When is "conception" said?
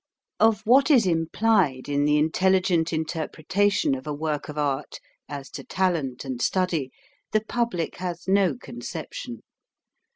8.57-9.43